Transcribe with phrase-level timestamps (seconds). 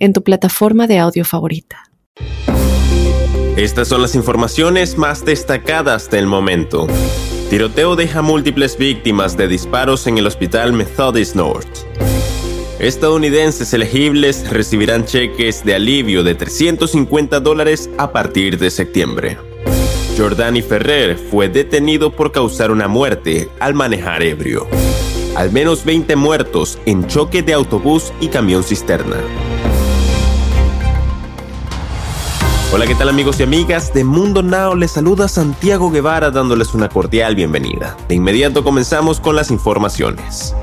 [0.00, 1.84] en tu plataforma de audio favorita.
[3.56, 6.86] Estas son las informaciones más destacadas del momento.
[7.50, 11.68] Tiroteo deja múltiples víctimas de disparos en el hospital Methodist North.
[12.78, 19.36] Estadounidenses elegibles recibirán cheques de alivio de 350 dólares a partir de septiembre.
[20.16, 24.66] Jordani Ferrer fue detenido por causar una muerte al manejar ebrio.
[25.36, 29.16] Al menos 20 muertos en choque de autobús y camión cisterna.
[32.72, 33.92] Hola, ¿qué tal amigos y amigas?
[33.92, 37.96] De Mundo Now les saluda Santiago Guevara dándoles una cordial bienvenida.
[38.08, 40.54] De inmediato comenzamos con las informaciones.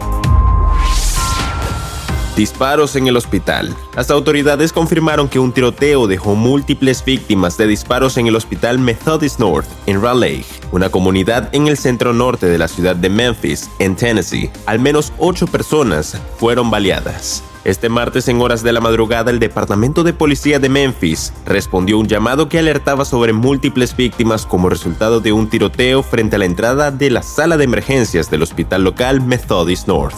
[2.38, 3.76] Disparos en el hospital.
[3.94, 9.39] Las autoridades confirmaron que un tiroteo dejó múltiples víctimas de disparos en el hospital Methodist
[9.39, 13.98] North en Raleigh, una comunidad en el centro norte de la ciudad de Memphis, en
[13.98, 14.50] Tennessee.
[14.66, 17.44] Al menos ocho personas fueron baleadas.
[17.64, 22.08] Este martes en horas de la madrugada el Departamento de Policía de Memphis respondió un
[22.08, 26.92] llamado que alertaba sobre múltiples víctimas como resultado de un tiroteo frente a la entrada
[26.92, 30.16] de la sala de emergencias del hospital local Methodist North.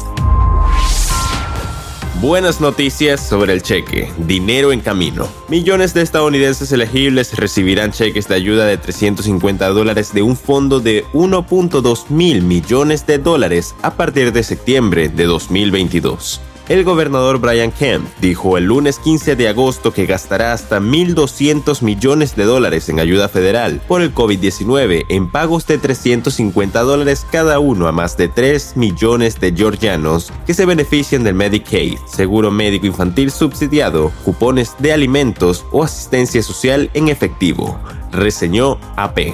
[2.22, 4.12] Buenas noticias sobre el cheque.
[4.18, 5.30] Dinero en camino.
[5.48, 11.06] Millones de estadounidenses elegibles recibirán cheques de ayuda de 350 dólares de un fondo de
[11.14, 16.42] 1.2 mil millones de dólares a partir de septiembre de 2022.
[16.70, 22.36] El gobernador Brian Kemp dijo el lunes 15 de agosto que gastará hasta 1.200 millones
[22.36, 27.88] de dólares en ayuda federal por el COVID-19 en pagos de 350 dólares cada uno
[27.88, 33.32] a más de 3 millones de georgianos que se benefician del Medicaid, seguro médico infantil
[33.32, 37.80] subsidiado, cupones de alimentos o asistencia social en efectivo,
[38.12, 39.34] reseñó AP.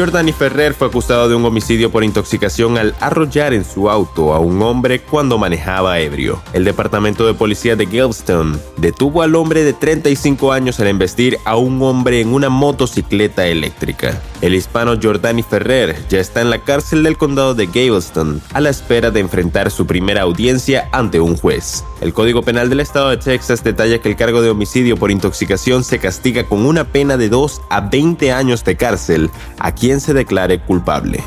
[0.00, 4.38] Jordani Ferrer fue acusado de un homicidio por intoxicación al arrollar en su auto a
[4.38, 6.40] un hombre cuando manejaba ebrio.
[6.54, 11.56] El departamento de policía de Galveston detuvo al hombre de 35 años al embestir a
[11.56, 14.22] un hombre en una motocicleta eléctrica.
[14.40, 18.70] El hispano Jordani Ferrer ya está en la cárcel del condado de Galveston a la
[18.70, 21.84] espera de enfrentar su primera audiencia ante un juez.
[22.00, 25.84] El Código Penal del Estado de Texas detalla que el cargo de homicidio por intoxicación
[25.84, 30.14] se castiga con una pena de 2 a 20 años de cárcel a quien se
[30.14, 31.24] declare culpable.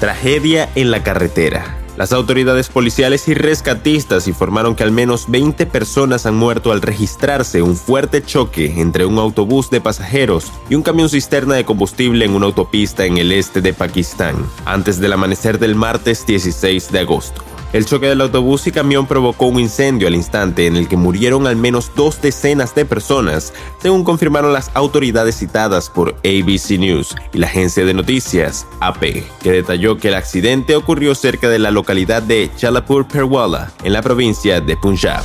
[0.00, 1.78] Tragedia en la carretera.
[1.96, 7.62] Las autoridades policiales y rescatistas informaron que al menos 20 personas han muerto al registrarse
[7.62, 12.34] un fuerte choque entre un autobús de pasajeros y un camión cisterna de combustible en
[12.34, 14.34] una autopista en el este de Pakistán,
[14.64, 17.53] antes del amanecer del martes 16 de agosto.
[17.74, 21.48] El choque del autobús y camión provocó un incendio al instante en el que murieron
[21.48, 23.52] al menos dos decenas de personas,
[23.82, 29.50] según confirmaron las autoridades citadas por ABC News y la agencia de noticias AP, que
[29.50, 34.60] detalló que el accidente ocurrió cerca de la localidad de Chalapur Perwala, en la provincia
[34.60, 35.24] de Punjab.